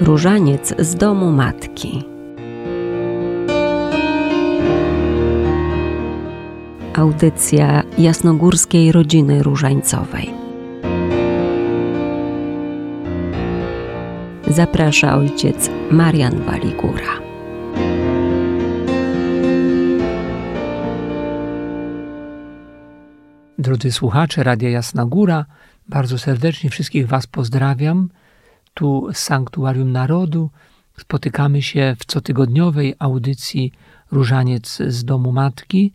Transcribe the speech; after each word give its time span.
Różaniec 0.00 0.74
z 0.78 0.94
domu 0.94 1.32
matki. 1.32 2.04
Audycja 6.94 7.82
jasnogórskiej 7.98 8.92
rodziny 8.92 9.42
różańcowej. 9.42 10.30
Zaprasza 14.46 15.16
ojciec 15.16 15.70
Marian 15.90 16.42
Waligura. 16.42 17.20
Drodzy 23.58 23.92
słuchacze 23.92 24.44
Radia 24.44 24.70
Jasna 24.70 25.06
Góra, 25.06 25.44
bardzo 25.88 26.18
serdecznie 26.18 26.70
wszystkich 26.70 27.08
Was 27.08 27.26
pozdrawiam. 27.26 28.08
Tu 28.74 29.08
z 29.12 29.18
Sanktuarium 29.18 29.92
Narodu 29.92 30.50
spotykamy 30.98 31.62
się 31.62 31.96
w 31.98 32.04
cotygodniowej 32.06 32.94
audycji 32.98 33.72
Różaniec 34.10 34.78
z 34.86 35.04
Domu 35.04 35.32
Matki. 35.32 35.94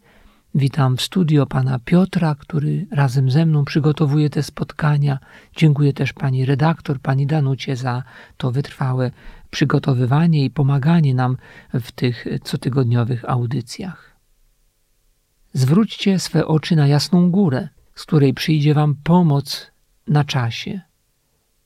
Witam 0.55 0.97
w 0.97 1.01
studio 1.01 1.45
pana 1.45 1.79
Piotra, 1.79 2.35
który 2.35 2.87
razem 2.91 3.31
ze 3.31 3.45
mną 3.45 3.65
przygotowuje 3.65 4.29
te 4.29 4.43
spotkania. 4.43 5.19
Dziękuję 5.55 5.93
też 5.93 6.13
pani 6.13 6.45
redaktor, 6.45 6.99
pani 6.99 7.27
Danucie 7.27 7.75
za 7.75 8.03
to 8.37 8.51
wytrwałe 8.51 9.11
przygotowywanie 9.49 10.45
i 10.45 10.49
pomaganie 10.49 11.15
nam 11.15 11.37
w 11.73 11.91
tych 11.91 12.25
cotygodniowych 12.43 13.29
audycjach. 13.29 14.15
Zwróćcie 15.53 16.19
swe 16.19 16.47
oczy 16.47 16.75
na 16.75 16.87
jasną 16.87 17.31
górę, 17.31 17.69
z 17.95 18.05
której 18.05 18.33
przyjdzie 18.33 18.73
wam 18.73 18.95
pomoc 19.03 19.71
na 20.07 20.23
czasie. 20.23 20.81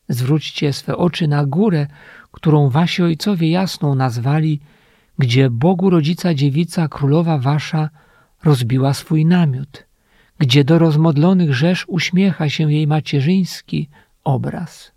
Zwróćcie 0.09 0.73
swe 0.73 0.97
oczy 0.97 1.27
na 1.27 1.45
górę, 1.45 1.87
którą 2.31 2.69
wasi 2.69 3.03
ojcowie 3.03 3.51
jasną 3.51 3.95
nazwali, 3.95 4.59
gdzie 5.19 5.49
Bogu 5.49 5.89
rodzica 5.89 6.33
dziewica 6.33 6.87
królowa 6.87 7.37
wasza 7.37 7.89
rozbiła 8.43 8.93
swój 8.93 9.25
namiot, 9.25 9.87
gdzie 10.39 10.63
do 10.63 10.79
rozmodlonych 10.79 11.53
rzesz 11.53 11.85
uśmiecha 11.87 12.49
się 12.49 12.73
jej 12.73 12.87
macierzyński 12.87 13.89
obraz. 14.23 14.91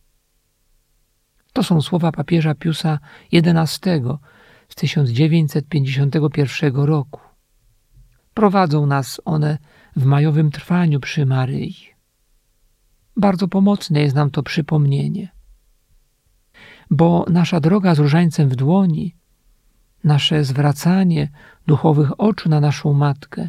To 1.53 1.63
są 1.63 1.83
słowa 1.83 2.13
papieża 2.13 2.55
Piusa 2.55 2.99
XI 3.33 3.91
z 4.69 4.75
1951 4.75 6.77
roku. 6.77 7.21
Prowadzą 8.35 8.87
nas 8.87 9.21
one 9.25 9.59
w 9.97 10.05
majowym 10.05 10.51
trwaniu 10.51 11.01
przy 11.01 11.27
Maryi. 11.27 11.93
Bardzo 13.17 13.49
pomocne 13.49 14.01
jest 14.01 14.15
nam 14.15 14.31
to 14.31 14.43
przypomnienie, 14.43 15.29
bo 16.91 17.27
nasza 17.31 17.61
droga 17.61 17.95
z 17.95 17.99
różańcem 17.99 18.49
w 18.49 18.57
dłoni, 18.57 19.15
nasze 20.05 20.45
zwracanie 20.45 21.29
duchowych 21.67 22.21
oczu 22.21 22.49
na 22.49 22.61
naszą 22.61 22.93
matkę, 22.93 23.49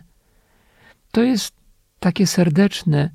to 1.11 1.21
jest 1.23 1.55
takie 1.99 2.27
serdeczne 2.27 3.09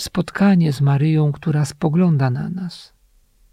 spotkanie 0.00 0.72
z 0.72 0.80
Maryją, 0.80 1.32
która 1.32 1.64
spogląda 1.64 2.30
na 2.30 2.48
nas. 2.48 2.92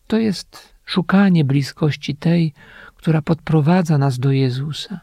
To 0.08 0.18
jest 0.18 0.74
szukanie 0.86 1.46
bliskości 1.46 2.16
tej, 2.16 2.54
która 2.96 3.22
podprowadza 3.22 3.98
nas 3.98 4.20
do 4.20 4.32
Jezusa. 4.32 5.00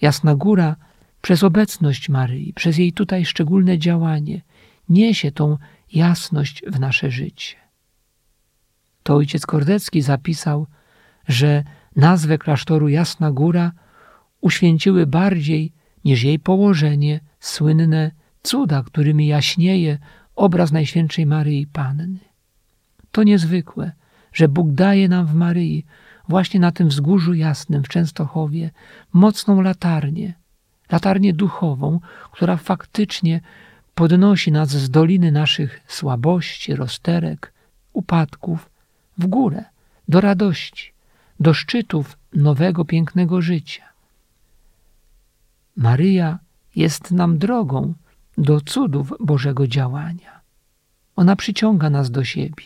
Jasna 0.00 0.34
Góra 0.34 0.76
przez 1.22 1.42
obecność 1.42 2.08
Maryi, 2.08 2.52
przez 2.52 2.78
jej 2.78 2.92
tutaj 2.92 3.24
szczególne 3.24 3.78
działanie, 3.78 4.42
niesie 4.88 5.32
tą 5.32 5.58
jasność 5.92 6.62
w 6.66 6.80
nasze 6.80 7.10
życie. 7.10 7.56
To 9.02 9.14
ojciec 9.14 9.46
Kordecki 9.46 10.02
zapisał, 10.02 10.66
że 11.28 11.64
nazwę 11.96 12.38
klasztoru 12.38 12.88
Jasna 12.88 13.32
Góra 13.32 13.72
uświęciły 14.40 15.06
bardziej 15.06 15.72
niż 16.04 16.22
jej 16.22 16.38
położenie 16.38 17.20
słynne 17.40 18.10
cuda, 18.42 18.82
którymi 18.82 19.26
jaśnieje 19.26 19.98
obraz 20.36 20.72
Najświętszej 20.72 21.26
Maryi 21.26 21.66
Panny. 21.66 22.18
To 23.12 23.22
niezwykłe, 23.22 23.92
że 24.32 24.48
Bóg 24.48 24.72
daje 24.72 25.08
nam 25.08 25.26
w 25.26 25.34
Maryi, 25.34 25.84
właśnie 26.28 26.60
na 26.60 26.72
tym 26.72 26.88
wzgórzu 26.88 27.34
jasnym 27.34 27.82
w 27.82 27.88
Częstochowie, 27.88 28.70
mocną 29.12 29.60
latarnię, 29.60 30.34
latarnię 30.92 31.32
duchową, 31.32 32.00
która 32.32 32.56
faktycznie 32.56 33.40
podnosi 33.96 34.52
nas 34.52 34.68
z 34.68 34.90
doliny 34.90 35.32
naszych 35.32 35.80
słabości, 35.88 36.74
rozterek, 36.74 37.52
upadków 37.92 38.70
w 39.18 39.26
górę, 39.26 39.64
do 40.08 40.20
radości, 40.20 40.92
do 41.40 41.54
szczytów 41.54 42.18
nowego, 42.32 42.84
pięknego 42.84 43.42
życia. 43.42 43.84
Maryja 45.76 46.38
jest 46.76 47.10
nam 47.10 47.38
drogą 47.38 47.94
do 48.38 48.60
cudów 48.60 49.12
Bożego 49.20 49.66
działania. 49.66 50.40
Ona 51.16 51.36
przyciąga 51.36 51.90
nas 51.90 52.10
do 52.10 52.24
siebie. 52.24 52.64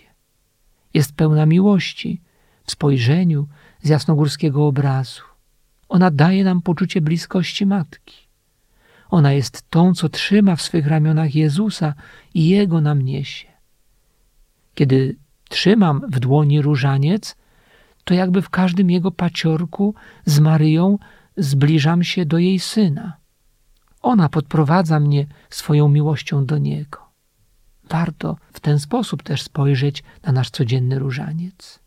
Jest 0.94 1.12
pełna 1.12 1.46
miłości 1.46 2.20
w 2.64 2.70
spojrzeniu 2.70 3.48
z 3.82 3.88
jasnogórskiego 3.88 4.66
obrazu. 4.66 5.22
Ona 5.88 6.10
daje 6.10 6.44
nam 6.44 6.62
poczucie 6.62 7.00
bliskości 7.00 7.66
Matki. 7.66 8.29
Ona 9.10 9.32
jest 9.32 9.70
tą, 9.70 9.94
co 9.94 10.08
trzyma 10.08 10.56
w 10.56 10.62
swych 10.62 10.86
ramionach 10.86 11.34
Jezusa 11.34 11.94
i 12.34 12.48
Jego 12.48 12.80
nam 12.80 13.02
niesie. 13.02 13.48
Kiedy 14.74 15.16
trzymam 15.48 16.00
w 16.08 16.20
dłoni 16.20 16.62
różaniec, 16.62 17.36
to 18.04 18.14
jakby 18.14 18.42
w 18.42 18.50
każdym 18.50 18.90
jego 18.90 19.10
paciorku 19.10 19.94
z 20.24 20.40
Maryją 20.40 20.98
zbliżam 21.36 22.04
się 22.04 22.26
do 22.26 22.38
jej 22.38 22.58
syna. 22.58 23.16
Ona 24.02 24.28
podprowadza 24.28 25.00
mnie 25.00 25.26
swoją 25.50 25.88
miłością 25.88 26.46
do 26.46 26.58
niego. 26.58 26.98
Warto 27.88 28.36
w 28.52 28.60
ten 28.60 28.78
sposób 28.78 29.22
też 29.22 29.42
spojrzeć 29.42 30.02
na 30.22 30.32
nasz 30.32 30.50
codzienny 30.50 30.98
różaniec. 30.98 31.80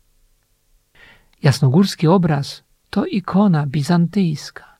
Jasnogórski 1.42 2.06
obraz 2.06 2.62
to 2.90 3.06
ikona 3.06 3.66
bizantyjska. 3.66 4.73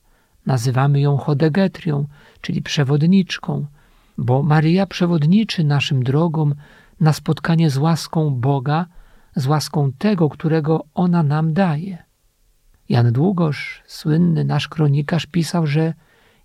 Nazywamy 0.47 1.01
ją 1.01 1.17
chodegetrią, 1.17 2.07
czyli 2.41 2.63
przewodniczką, 2.63 3.67
bo 4.19 4.43
Maryja 4.43 4.87
przewodniczy 4.87 5.65
naszym 5.65 6.03
drogom 6.03 6.55
na 7.01 7.13
spotkanie 7.13 7.71
z 7.71 7.77
łaską 7.77 8.31
Boga, 8.31 8.87
z 9.37 9.47
łaską 9.47 9.93
tego, 9.99 10.29
którego 10.29 10.85
ona 10.95 11.23
nam 11.23 11.53
daje. 11.53 11.99
Jan 12.89 13.13
Długosz, 13.13 13.83
słynny 13.87 14.45
nasz 14.45 14.69
kronikarz, 14.69 15.27
pisał, 15.27 15.67
że 15.67 15.95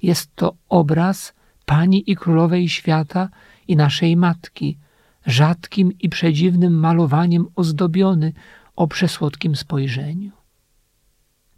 jest 0.01 0.35
to 0.35 0.53
obraz 0.69 1.33
Pani 1.65 2.11
i 2.11 2.15
Królowej 2.15 2.69
Świata 2.69 3.29
i 3.67 3.75
naszej 3.75 4.17
Matki, 4.17 4.77
rzadkim 5.25 5.91
i 5.99 6.09
przedziwnym 6.09 6.73
malowaniem 6.73 7.45
ozdobiony 7.55 8.33
o 8.75 8.87
przesłodkim 8.87 9.55
spojrzeniu. 9.55 10.38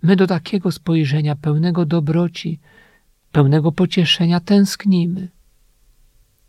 My 0.03 0.15
do 0.15 0.27
takiego 0.27 0.71
spojrzenia 0.71 1.35
pełnego 1.35 1.85
dobroci, 1.85 2.59
pełnego 3.31 3.71
pocieszenia 3.71 4.39
tęsknimy. 4.39 5.27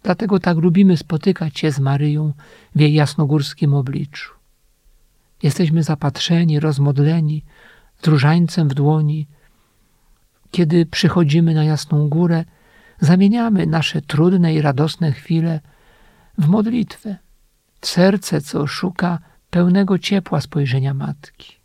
Dlatego 0.03 0.39
tak 0.39 0.57
lubimy 0.57 0.97
spotykać 0.97 1.59
się 1.59 1.71
z 1.73 1.79
Maryją 1.79 2.33
w 2.75 2.81
jej 2.81 2.95
jasnogórskim 2.95 3.75
obliczu. 3.75 4.33
Jesteśmy 5.43 5.83
zapatrzeni, 5.83 6.61
rozmodleni, 6.61 7.45
z 8.03 8.07
różańcem 8.07 8.69
w 8.69 8.75
dłoni. 8.75 9.27
Kiedy 10.51 10.87
przychodzimy 10.87 11.55
na 11.55 11.65
Jasną 11.65 12.09
Górę, 12.09 12.45
zamieniamy 13.01 13.67
nasze 13.67 14.03
trudne 14.03 14.55
i 14.55 14.63
radosne 14.63 15.13
chwile 15.13 15.61
w 16.39 16.49
modlitwę, 16.49 17.17
w 17.81 17.87
serce, 17.87 18.41
co 18.41 18.67
szuka 18.67 19.19
pełnego 19.51 19.99
ciepła 19.99 20.41
spojrzenia 20.41 20.95
Matki. 20.95 21.62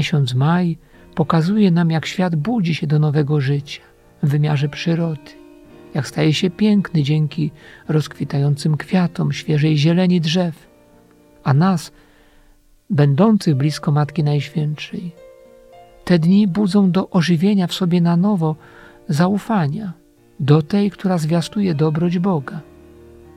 Miesiąc 0.00 0.34
maj 0.34 0.78
pokazuje 1.14 1.70
nam, 1.70 1.90
jak 1.90 2.06
świat 2.06 2.36
budzi 2.36 2.74
się 2.74 2.86
do 2.86 2.98
nowego 2.98 3.40
życia 3.40 3.82
w 4.22 4.28
wymiarze 4.28 4.68
przyrody, 4.68 5.30
jak 5.94 6.06
staje 6.08 6.34
się 6.34 6.50
piękny 6.50 7.02
dzięki 7.02 7.50
rozkwitającym 7.88 8.76
kwiatom, 8.76 9.32
świeżej 9.32 9.78
zieleni 9.78 10.20
drzew, 10.20 10.68
a 11.44 11.54
nas, 11.54 11.92
będących 12.90 13.54
blisko 13.54 13.92
Matki 13.92 14.24
Najświętszej, 14.24 15.12
te 16.04 16.18
dni 16.18 16.48
budzą 16.48 16.90
do 16.90 17.10
ożywienia 17.10 17.66
w 17.66 17.74
sobie 17.74 18.00
na 18.00 18.16
nowo 18.16 18.56
zaufania 19.08 19.92
do 20.40 20.62
tej, 20.62 20.90
która 20.90 21.18
zwiastuje 21.18 21.74
dobroć 21.74 22.18
Boga. 22.18 22.60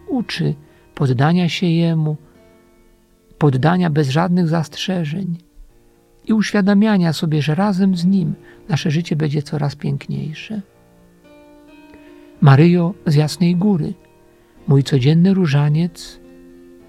Uczy 0.07 0.55
poddania 0.95 1.49
się 1.49 1.67
Jemu, 1.67 2.17
poddania 3.37 3.89
bez 3.89 4.09
żadnych 4.09 4.47
zastrzeżeń 4.47 5.42
i 6.27 6.33
uświadamiania 6.33 7.13
sobie, 7.13 7.41
że 7.41 7.55
razem 7.55 7.95
z 7.95 8.05
Nim 8.05 8.33
nasze 8.69 8.91
życie 8.91 9.15
będzie 9.15 9.41
coraz 9.41 9.75
piękniejsze. 9.75 10.61
Maryjo 12.41 12.93
z 13.05 13.15
Jasnej 13.15 13.55
Góry, 13.55 13.93
mój 14.67 14.83
codzienny 14.83 15.33
różaniec, 15.33 16.19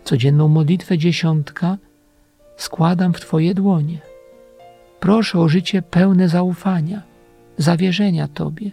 codzienną 0.05 0.49
modlitwę 0.49 0.99
dziesiątka 0.99 1.79
składam 2.57 3.15
w 3.15 3.21
Twoje 3.21 3.55
dłonie. 3.55 3.99
Proszę 5.01 5.39
o 5.39 5.49
życie 5.49 5.83
pełne 5.83 6.29
zaufania, 6.29 7.03
zawierzenia 7.59 8.29
Tobie. 8.29 8.71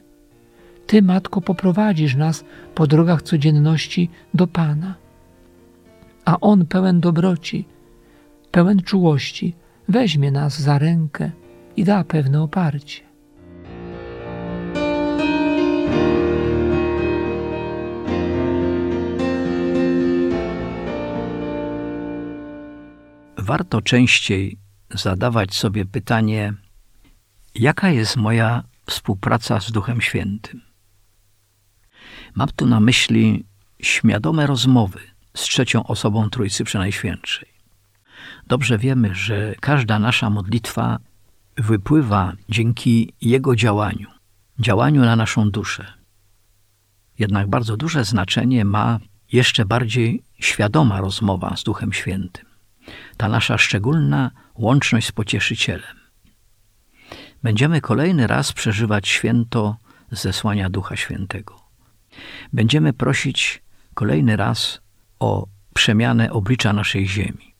Ty, 0.88 1.02
Matko, 1.02 1.42
poprowadzisz 1.42 2.16
nas 2.16 2.46
po 2.75 2.88
drogach 2.88 3.22
codzienności 3.22 4.10
do 4.34 4.48
Pana. 4.48 4.96
A 6.25 6.40
On 6.40 6.66
pełen 6.66 7.00
dobroci, 7.00 7.66
pełen 8.52 8.81
czułości, 8.81 9.56
weźmie 9.92 10.32
nas 10.32 10.60
za 10.60 10.80
rękę 10.80 11.32
i 11.76 11.84
da 11.84 12.04
pewne 12.04 12.42
oparcie. 12.42 13.12
Warto 23.38 23.82
częściej 23.82 24.58
zadawać 24.90 25.56
sobie 25.56 25.86
pytanie, 25.86 26.54
jaka 27.56 27.90
jest 27.90 28.18
moja 28.18 28.64
współpraca 28.86 29.60
z 29.60 29.72
Duchem 29.72 30.02
Świętym. 30.02 30.62
Mam 32.36 32.48
tu 32.56 32.66
na 32.66 32.80
myśli 32.80 33.46
świadome 33.82 34.48
rozmowy 34.48 35.00
z 35.34 35.42
trzecią 35.42 35.84
osobą 35.84 36.30
Trójcy 36.30 36.64
Przenajświętszej. 36.64 37.50
Dobrze 38.48 38.78
wiemy, 38.78 39.16
że 39.16 39.56
każda 39.60 40.00
nasza 40.00 40.30
modlitwa 40.30 41.00
wypływa 41.58 42.34
dzięki 42.50 43.14
Jego 43.22 43.56
działaniu, 43.56 44.08
działaniu 44.60 45.02
na 45.02 45.16
naszą 45.16 45.52
duszę. 45.52 45.94
Jednak 47.20 47.50
bardzo 47.50 47.78
duże 47.78 48.06
znaczenie 48.06 48.66
ma 48.66 49.00
jeszcze 49.32 49.66
bardziej 49.66 50.24
świadoma 50.40 51.02
rozmowa 51.02 51.56
z 51.58 51.64
Duchem 51.64 51.94
Świętym. 51.94 52.46
Ta 53.18 53.30
nasza 53.30 53.58
szczególna 53.58 54.32
łączność 54.56 55.08
z 55.08 55.12
Pocieszycielem. 55.12 55.98
Będziemy 57.44 57.82
kolejny 57.82 58.28
raz 58.28 58.54
przeżywać 58.54 59.08
święto 59.08 59.78
zesłania 60.12 60.70
Ducha 60.70 60.96
Świętego. 60.96 61.62
Będziemy 62.54 62.94
prosić 62.94 63.64
kolejny 63.94 64.36
raz 64.36 64.82
o 65.20 65.48
przemianę 65.74 66.32
oblicza 66.32 66.74
naszej 66.74 67.08
ziemi 67.08 67.50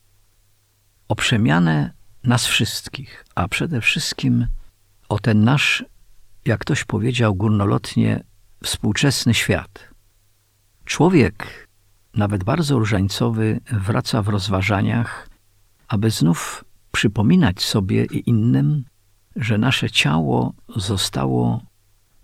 o 1.12 1.16
przemianę 1.16 1.94
nas 2.24 2.48
wszystkich, 2.48 3.26
a 3.36 3.48
przede 3.48 3.82
wszystkim 3.82 4.48
o 5.10 5.20
ten 5.20 5.44
nasz, 5.44 5.86
jak 6.46 6.60
ktoś 6.60 6.84
powiedział 6.84 7.36
górnolotnie, 7.36 8.24
współczesny 8.64 9.34
świat. 9.34 9.90
Człowiek, 10.86 11.68
nawet 12.14 12.44
bardzo 12.44 12.80
różańcowy, 12.80 13.60
wraca 13.72 14.22
w 14.22 14.28
rozważaniach, 14.28 15.30
aby 15.88 16.10
znów 16.10 16.66
przypominać 16.92 17.62
sobie 17.62 18.06
i 18.06 18.30
innym, 18.30 18.86
że 19.36 19.58
nasze 19.58 19.90
ciało 19.90 20.54
zostało 20.76 21.62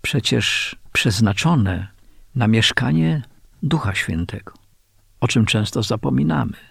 przecież 0.02 0.76
przeznaczone 0.92 1.88
na 2.34 2.48
mieszkanie 2.48 3.22
Ducha 3.62 3.94
Świętego, 3.94 4.52
o 5.20 5.28
czym 5.28 5.46
często 5.46 5.82
zapominamy. 5.82 6.67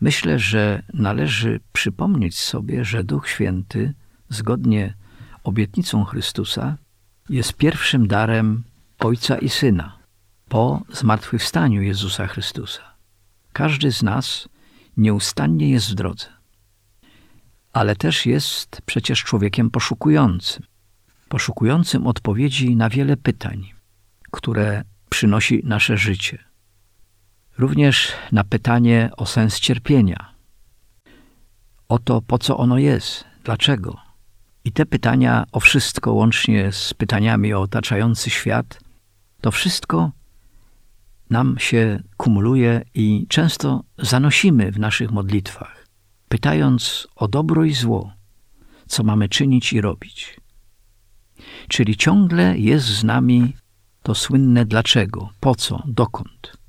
Myślę, 0.00 0.38
że 0.38 0.82
należy 0.94 1.60
przypomnieć 1.72 2.38
sobie, 2.38 2.84
że 2.84 3.04
Duch 3.04 3.28
Święty, 3.28 3.94
zgodnie 4.28 4.94
obietnicą 5.44 6.04
Chrystusa, 6.04 6.76
jest 7.28 7.52
pierwszym 7.52 8.06
darem 8.08 8.62
Ojca 8.98 9.38
i 9.38 9.48
Syna 9.48 9.98
po 10.48 10.82
zmartwychwstaniu 10.92 11.82
Jezusa 11.82 12.26
Chrystusa. 12.26 12.82
Każdy 13.52 13.92
z 13.92 14.02
nas 14.02 14.48
nieustannie 14.96 15.70
jest 15.70 15.90
w 15.90 15.94
drodze, 15.94 16.26
ale 17.72 17.96
też 17.96 18.26
jest 18.26 18.82
przecież 18.86 19.24
człowiekiem 19.24 19.70
poszukującym, 19.70 20.62
poszukującym 21.28 22.06
odpowiedzi 22.06 22.76
na 22.76 22.88
wiele 22.88 23.16
pytań, 23.16 23.72
które 24.30 24.84
przynosi 25.10 25.62
nasze 25.64 25.96
życie 25.96 26.49
również 27.60 28.12
na 28.32 28.44
pytanie 28.44 29.10
o 29.16 29.26
sens 29.26 29.60
cierpienia, 29.60 30.34
o 31.88 31.98
to, 31.98 32.22
po 32.22 32.38
co 32.38 32.56
ono 32.56 32.78
jest, 32.78 33.24
dlaczego. 33.44 33.96
I 34.64 34.72
te 34.72 34.86
pytania 34.86 35.46
o 35.52 35.60
wszystko, 35.60 36.12
łącznie 36.12 36.72
z 36.72 36.94
pytaniami 36.94 37.54
o 37.54 37.60
otaczający 37.60 38.30
świat, 38.30 38.80
to 39.40 39.50
wszystko 39.50 40.10
nam 41.30 41.58
się 41.58 42.02
kumuluje 42.16 42.84
i 42.94 43.26
często 43.28 43.84
zanosimy 43.98 44.72
w 44.72 44.78
naszych 44.78 45.10
modlitwach, 45.10 45.86
pytając 46.28 47.08
o 47.16 47.28
dobro 47.28 47.64
i 47.64 47.74
zło, 47.74 48.12
co 48.86 49.02
mamy 49.02 49.28
czynić 49.28 49.72
i 49.72 49.80
robić. 49.80 50.40
Czyli 51.68 51.96
ciągle 51.96 52.58
jest 52.58 52.86
z 52.86 53.04
nami 53.04 53.56
to 54.02 54.14
słynne 54.14 54.64
dlaczego, 54.64 55.30
po 55.40 55.54
co, 55.54 55.82
dokąd. 55.86 56.59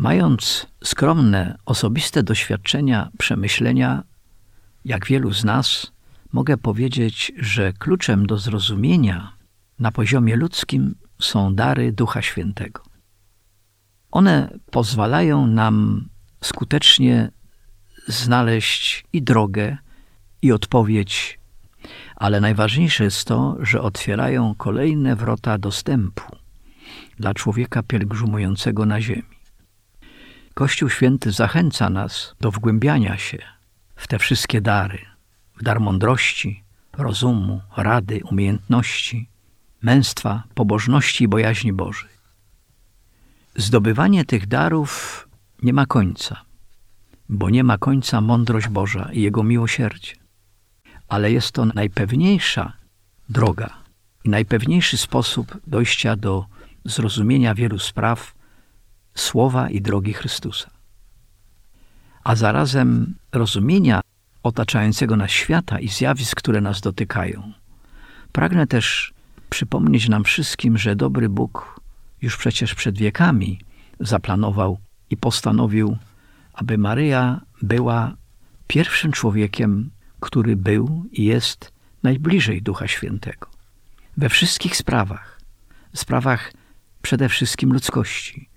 Mając 0.00 0.66
skromne, 0.84 1.58
osobiste 1.66 2.22
doświadczenia, 2.22 3.10
przemyślenia, 3.18 4.02
jak 4.84 5.06
wielu 5.06 5.32
z 5.32 5.44
nas, 5.44 5.92
mogę 6.32 6.56
powiedzieć, 6.56 7.32
że 7.38 7.72
kluczem 7.72 8.26
do 8.26 8.38
zrozumienia 8.38 9.32
na 9.78 9.92
poziomie 9.92 10.36
ludzkim 10.36 10.94
są 11.18 11.54
dary 11.54 11.92
Ducha 11.92 12.22
Świętego. 12.22 12.82
One 14.10 14.58
pozwalają 14.70 15.46
nam 15.46 16.08
skutecznie 16.40 17.30
znaleźć 18.06 19.04
i 19.12 19.22
drogę, 19.22 19.76
i 20.42 20.52
odpowiedź, 20.52 21.38
ale 22.16 22.40
najważniejsze 22.40 23.04
jest 23.04 23.24
to, 23.24 23.56
że 23.60 23.82
otwierają 23.82 24.54
kolejne 24.54 25.16
wrota 25.16 25.58
dostępu 25.58 26.36
dla 27.18 27.34
człowieka 27.34 27.82
pielgrzymującego 27.82 28.86
na 28.86 29.00
ziemi. 29.00 29.39
Kościół 30.60 30.90
Święty 30.90 31.32
zachęca 31.32 31.90
nas 31.90 32.34
do 32.40 32.50
wgłębiania 32.50 33.16
się 33.18 33.38
w 33.96 34.08
te 34.08 34.18
wszystkie 34.18 34.60
dary, 34.60 34.98
w 35.56 35.62
dar 35.62 35.80
mądrości, 35.80 36.62
rozumu, 36.92 37.60
rady, 37.76 38.20
umiejętności, 38.30 39.28
męstwa, 39.82 40.42
pobożności 40.54 41.24
i 41.24 41.28
bojaźni 41.28 41.72
Bożej. 41.72 42.10
Zdobywanie 43.56 44.24
tych 44.24 44.46
darów 44.46 45.28
nie 45.62 45.72
ma 45.72 45.86
końca, 45.86 46.44
bo 47.28 47.50
nie 47.50 47.64
ma 47.64 47.78
końca 47.78 48.20
mądrość 48.20 48.68
Boża 48.68 49.10
i 49.12 49.22
Jego 49.22 49.42
miłosierdzie. 49.42 50.14
Ale 51.08 51.32
jest 51.32 51.52
to 51.52 51.64
najpewniejsza 51.64 52.72
droga 53.28 53.70
i 54.24 54.28
najpewniejszy 54.28 54.96
sposób 54.96 55.58
dojścia 55.66 56.16
do 56.16 56.46
zrozumienia 56.84 57.54
wielu 57.54 57.78
spraw, 57.78 58.39
słowa 59.14 59.70
i 59.70 59.80
drogi 59.80 60.12
Chrystusa. 60.12 60.70
A 62.24 62.34
zarazem 62.34 63.14
rozumienia 63.32 64.00
otaczającego 64.42 65.16
nas 65.16 65.30
świata 65.30 65.80
i 65.80 65.88
zjawisk, 65.88 66.38
które 66.38 66.60
nas 66.60 66.80
dotykają. 66.80 67.52
Pragnę 68.32 68.66
też 68.66 69.14
przypomnieć 69.50 70.08
nam 70.08 70.24
wszystkim, 70.24 70.78
że 70.78 70.96
dobry 70.96 71.28
Bóg 71.28 71.80
już 72.22 72.36
przecież 72.36 72.74
przed 72.74 72.98
wiekami 72.98 73.60
zaplanował 74.00 74.78
i 75.10 75.16
postanowił, 75.16 75.96
aby 76.52 76.78
Maryja 76.78 77.40
była 77.62 78.16
pierwszym 78.66 79.12
człowiekiem, 79.12 79.90
który 80.20 80.56
był 80.56 81.04
i 81.12 81.24
jest 81.24 81.72
najbliżej 82.02 82.62
Ducha 82.62 82.88
Świętego. 82.88 83.46
We 84.16 84.28
wszystkich 84.28 84.76
sprawach, 84.76 85.40
sprawach 85.94 86.52
przede 87.02 87.28
wszystkim 87.28 87.72
ludzkości, 87.72 88.49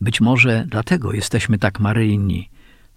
być 0.00 0.20
może 0.20 0.64
dlatego 0.68 1.12
jesteśmy 1.12 1.58
tak 1.58 1.80
maryjni, 1.80 2.50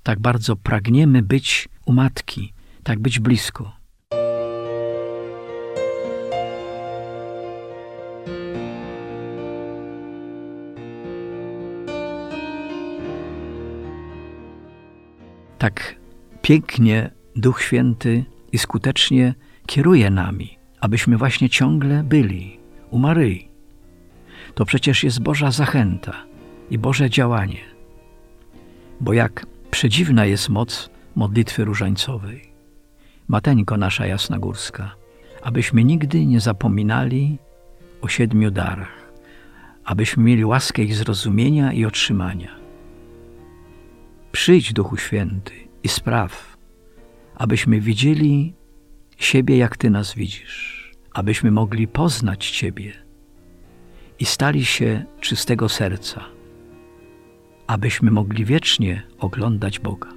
tak 0.03 0.19
bardzo 0.19 0.55
pragniemy 0.55 1.21
być 1.21 1.69
u 1.85 1.93
matki, 1.93 2.53
tak 2.83 2.99
być 2.99 3.19
blisko. 3.19 3.71
Tak 15.57 15.95
pięknie 16.41 17.11
Duch 17.35 17.61
Święty 17.61 18.25
i 18.51 18.57
skutecznie 18.57 19.33
kieruje 19.65 20.09
nami, 20.09 20.57
abyśmy 20.79 21.17
właśnie 21.17 21.49
ciągle 21.49 22.03
byli 22.03 22.59
u 22.89 22.99
Maryi. 22.99 23.49
To 24.55 24.65
przecież 24.65 25.03
jest 25.03 25.19
Boża 25.21 25.51
zachęta– 25.51 26.13
i 26.71 26.77
Boże 26.77 27.09
działanie. 27.09 27.61
Bo 29.01 29.13
jak 29.13 29.45
Przedziwna 29.71 30.25
jest 30.25 30.49
moc 30.49 30.89
modlitwy 31.15 31.65
różańcowej. 31.65 32.49
Mateńko 33.27 33.77
nasza 33.77 34.05
jasnogórska, 34.05 34.95
abyśmy 35.41 35.83
nigdy 35.83 36.25
nie 36.25 36.39
zapominali 36.39 37.37
o 38.01 38.07
siedmiu 38.07 38.51
darach, 38.51 39.11
abyśmy 39.83 40.23
mieli 40.23 40.45
łaskę 40.45 40.83
ich 40.83 40.95
zrozumienia 40.95 41.73
i 41.73 41.85
otrzymania. 41.85 42.55
Przyjdź, 44.31 44.73
Duchu 44.73 44.97
Święty, 44.97 45.53
i 45.83 45.87
spraw, 45.87 46.57
abyśmy 47.35 47.79
widzieli 47.79 48.53
siebie, 49.17 49.57
jak 49.57 49.77
Ty 49.77 49.89
nas 49.89 50.13
widzisz, 50.13 50.91
abyśmy 51.13 51.51
mogli 51.51 51.87
poznać 51.87 52.51
Ciebie 52.51 52.93
i 54.19 54.25
stali 54.25 54.65
się 54.65 55.05
czystego 55.19 55.69
serca, 55.69 56.25
abyśmy 57.69 58.11
mogli 58.11 58.45
wiecznie 58.45 59.03
oglądać 59.19 59.79
Boga. 59.79 60.09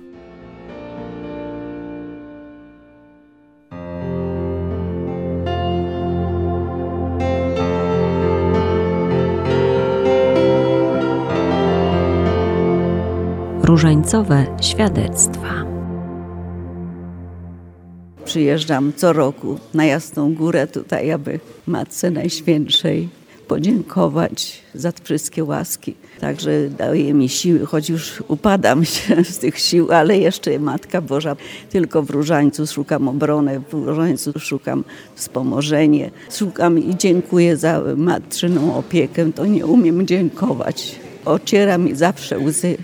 Różańcowe 13.62 14.47
świadectwa. 14.61 15.64
Przyjeżdżam 18.25 18.92
co 18.97 19.12
roku 19.12 19.59
na 19.75 19.85
Jasną 19.85 20.35
Górę 20.35 20.66
tutaj, 20.66 21.11
aby 21.11 21.40
Matce 21.66 22.11
Najświętszej 22.11 23.22
podziękować 23.52 24.62
za 24.75 24.92
te 24.92 25.04
wszystkie 25.04 25.44
łaski. 25.44 25.94
Także 26.21 26.68
daje 26.78 27.14
mi 27.14 27.28
siły, 27.28 27.66
choć 27.66 27.88
już 27.88 28.23
upadam 28.28 28.85
się 28.94 29.25
z 29.25 29.38
tych 29.38 29.59
sił, 29.59 29.92
ale 29.92 30.18
jeszcze 30.18 30.59
Matka 30.59 31.00
Boża. 31.00 31.37
Tylko 31.71 32.02
w 32.02 32.11
Różańcu 32.11 32.66
szukam 32.66 33.09
obrony, 33.09 33.61
w 33.61 33.73
Różańcu 33.73 34.32
szukam 34.38 34.85
wspomożenie. 35.14 36.11
Szukam 36.30 36.78
i 36.78 36.97
dziękuję 36.97 37.56
za 37.56 37.82
matczyną 37.97 38.76
opiekę. 38.76 39.32
To 39.32 39.47
nie 39.47 39.66
umiem 39.66 40.06
dziękować. 40.06 41.00
Ociera 41.25 41.78
mi 41.78 41.94
zawsze 41.94 42.38
łzy. 42.38 42.76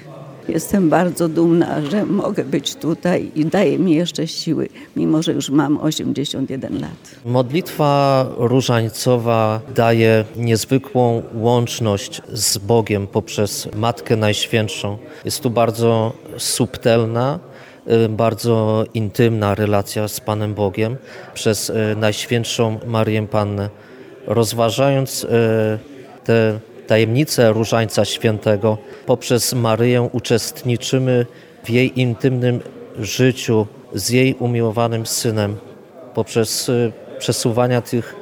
Jestem 0.48 0.88
bardzo 0.88 1.28
dumna, 1.28 1.80
że 1.90 2.04
mogę 2.04 2.44
być 2.44 2.74
tutaj 2.74 3.30
i 3.34 3.46
daje 3.46 3.78
mi 3.78 3.94
jeszcze 3.94 4.26
siły, 4.26 4.68
mimo 4.96 5.22
że 5.22 5.32
już 5.32 5.50
mam 5.50 5.78
81 5.80 6.80
lat. 6.80 6.90
Modlitwa 7.24 8.26
różańcowa 8.36 9.60
daje 9.74 10.24
niezwykłą 10.36 11.22
łączność 11.34 12.22
z 12.32 12.58
Bogiem 12.58 13.06
poprzez 13.06 13.68
Matkę 13.76 14.16
Najświętszą. 14.16 14.98
Jest 15.24 15.40
tu 15.40 15.50
bardzo 15.50 16.12
subtelna, 16.36 17.38
y, 18.04 18.08
bardzo 18.08 18.84
intymna 18.94 19.54
relacja 19.54 20.08
z 20.08 20.20
Panem 20.20 20.54
Bogiem 20.54 20.96
przez 21.34 21.70
y, 21.70 21.74
Najświętszą 21.96 22.78
Marię 22.86 23.26
Pannę. 23.26 23.70
Rozważając 24.26 25.24
y, 25.24 25.28
te 26.24 26.60
tajemnicę 26.88 27.52
Różańca 27.52 28.04
Świętego. 28.04 28.78
Poprzez 29.06 29.52
Maryję 29.52 30.08
uczestniczymy 30.12 31.26
w 31.64 31.70
jej 31.70 32.00
intymnym 32.00 32.60
życiu 32.98 33.66
z 33.94 34.10
jej 34.10 34.34
umiłowanym 34.34 35.06
Synem. 35.06 35.56
Poprzez 36.14 36.68
y, 36.68 36.92
przesuwania 37.18 37.82
tych 37.82 38.14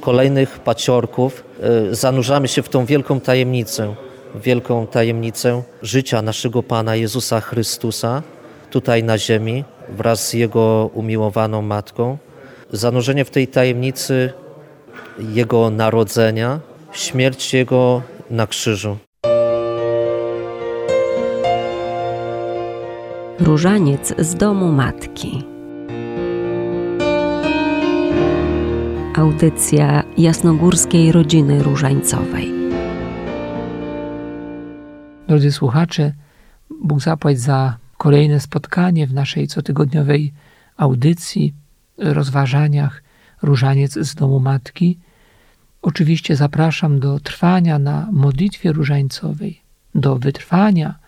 kolejnych 0.00 0.58
paciorków 0.58 1.44
y, 1.90 1.94
zanurzamy 1.94 2.48
się 2.48 2.62
w 2.62 2.68
tą 2.68 2.84
wielką 2.86 3.20
tajemnicę, 3.20 3.94
wielką 4.34 4.86
tajemnicę 4.86 5.62
życia 5.82 6.22
naszego 6.22 6.62
Pana 6.62 6.96
Jezusa 6.96 7.40
Chrystusa 7.40 8.22
tutaj 8.70 9.04
na 9.04 9.18
ziemi 9.18 9.64
wraz 9.88 10.28
z 10.28 10.32
Jego 10.32 10.90
umiłowaną 10.94 11.62
Matką. 11.62 12.18
Zanurzenie 12.72 13.24
w 13.24 13.30
tej 13.30 13.48
tajemnicy 13.48 14.32
Jego 15.18 15.70
narodzenia, 15.70 16.60
śmierć 16.96 17.54
Jego 17.54 18.02
na 18.30 18.46
krzyżu. 18.46 18.96
Różaniec 23.38 24.14
z 24.18 24.34
domu 24.34 24.72
matki. 24.72 25.44
Audycja 29.16 30.02
jasnogórskiej 30.18 31.12
rodziny 31.12 31.62
różańcowej. 31.62 32.52
Drodzy 35.28 35.52
słuchacze, 35.52 36.12
Bóg 36.80 37.00
zapłać 37.00 37.40
za 37.40 37.76
kolejne 37.98 38.40
spotkanie 38.40 39.06
w 39.06 39.14
naszej 39.14 39.48
cotygodniowej 39.48 40.32
audycji, 40.76 41.54
rozważaniach 41.98 43.02
Różaniec 43.42 43.92
z 43.92 44.14
domu 44.14 44.40
matki. 44.40 44.98
Oczywiście 45.86 46.36
zapraszam 46.36 47.00
do 47.00 47.20
trwania 47.20 47.78
na 47.78 48.08
modlitwie 48.12 48.72
różańcowej, 48.72 49.60
do 49.94 50.16
wytrwania 50.16 50.98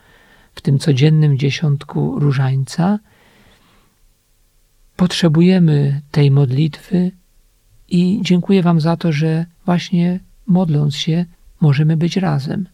w 0.54 0.60
tym 0.60 0.78
codziennym 0.78 1.38
dziesiątku 1.38 2.18
różańca. 2.18 2.98
Potrzebujemy 4.96 6.00
tej 6.10 6.30
modlitwy 6.30 7.10
i 7.88 8.20
dziękuję 8.22 8.62
Wam 8.62 8.80
za 8.80 8.96
to, 8.96 9.12
że 9.12 9.46
właśnie 9.64 10.20
modląc 10.46 10.96
się 10.96 11.24
możemy 11.60 11.96
być 11.96 12.16
razem. 12.16 12.68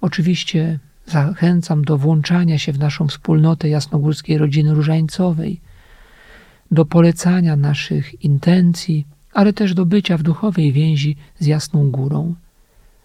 Oczywiście 0.00 0.78
zachęcam 1.06 1.84
do 1.84 1.98
włączania 1.98 2.58
się 2.58 2.72
w 2.72 2.78
naszą 2.78 3.08
wspólnotę 3.08 3.68
jasnogórskiej 3.68 4.38
rodziny 4.38 4.74
różańcowej, 4.74 5.60
do 6.70 6.84
polecania 6.84 7.56
naszych 7.56 8.24
intencji, 8.24 9.06
ale 9.32 9.52
też 9.52 9.74
do 9.74 9.86
bycia 9.86 10.16
w 10.16 10.22
duchowej 10.22 10.72
więzi 10.72 11.16
z 11.38 11.46
Jasną 11.46 11.90
Górą. 11.90 12.34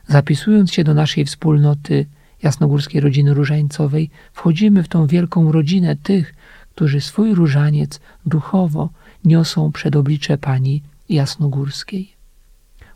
Zapisując 0.08 0.74
się 0.74 0.84
do 0.84 0.94
naszej 0.94 1.25
wspólnoty 1.25 2.05
Jasnogórskiej 2.44 3.01
Rodziny 3.01 3.34
Różańcowej, 3.34 4.10
wchodzimy 4.34 4.84
w 4.84 4.88
tą 4.88 5.08
wielką 5.08 5.51
rodzinę 5.51 5.96
tych, 5.96 6.34
którzy 6.75 7.01
swój 7.01 7.34
różaniec 7.34 8.00
duchowo 8.25 8.89
niosą 9.25 9.72
przed 9.72 9.96
oblicze 9.96 10.38
Pani 10.38 10.82
Jasnogórskiej. 11.10 12.15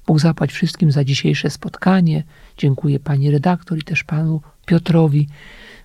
Bóg 0.07 0.19
zapłać 0.19 0.51
wszystkim 0.51 0.91
za 0.91 1.03
dzisiejsze 1.03 1.49
spotkanie. 1.49 2.23
Dziękuję 2.57 2.99
Pani 2.99 3.31
redaktor 3.31 3.77
i 3.77 3.83
też 3.83 4.03
Panu 4.03 4.41
Piotrowi 4.65 5.27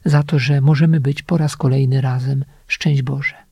za 0.04 0.22
to, 0.22 0.38
że 0.38 0.60
możemy 0.60 1.00
być 1.00 1.22
po 1.22 1.38
raz 1.38 1.56
kolejny 1.56 2.00
razem. 2.00 2.44
Szczęść 2.66 3.02
Boże. 3.02 3.43